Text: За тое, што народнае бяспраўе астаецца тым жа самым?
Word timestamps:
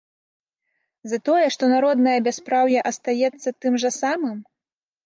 За 1.11 1.17
тое, 1.29 1.43
што 1.57 1.63
народнае 1.75 2.17
бяспраўе 2.29 2.79
астаецца 2.93 3.49
тым 3.61 3.73
жа 3.87 3.95
самым? 4.01 4.37